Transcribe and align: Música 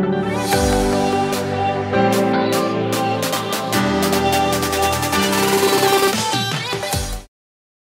Música 0.00 0.69